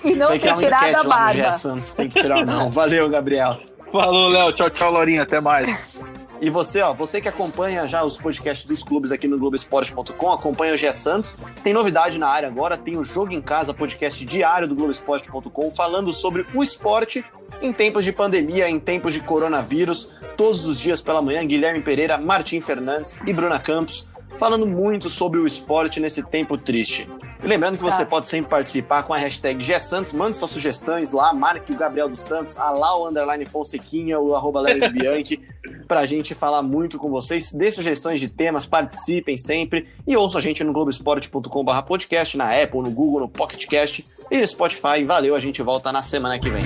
[0.03, 1.49] e não ter tirado a barba.
[1.95, 2.69] Tem que tirar não.
[2.69, 3.57] Valeu, Gabriel.
[3.91, 4.51] Falou, Léo.
[4.53, 5.23] Tchau, tchau, Laurinha.
[5.23, 5.96] Até mais.
[6.39, 10.73] E você, ó, você que acompanha já os podcasts dos clubes aqui no Globoesporte.com, acompanha
[10.73, 11.37] o Gé Santos.
[11.63, 16.13] Tem novidade na área agora, tem o Jogo em Casa, podcast diário do Globoesporte.com, falando
[16.13, 17.25] sobre o esporte
[17.61, 22.17] Em tempos de pandemia, em tempos de coronavírus, todos os dias pela manhã, Guilherme Pereira,
[22.17, 24.07] Martim Fernandes e Bruna Campos
[24.37, 27.09] falando muito sobre o esporte nesse tempo triste.
[27.43, 28.05] E lembrando que você tá.
[28.05, 32.21] pode sempre participar com a hashtag GSantos, mande suas sugestões lá, marque o Gabriel dos
[32.21, 35.39] Santos, a Lau Underline Fonsequinha, o arroba Bianchi,
[35.87, 37.51] pra gente falar muito com vocês.
[37.51, 42.81] Dê sugestões de temas, participem sempre e ouça a gente no globoesporte.com.br podcast, na Apple,
[42.81, 45.03] no Google, no Pocket Cast e no Spotify.
[45.05, 46.65] Valeu, a gente volta na semana que vem.